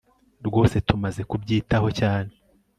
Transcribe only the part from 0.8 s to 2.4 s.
Tumaze kubyitaho cyane